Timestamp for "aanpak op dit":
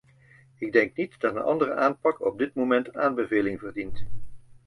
1.75-2.53